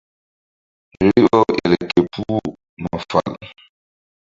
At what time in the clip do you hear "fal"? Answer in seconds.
3.09-3.31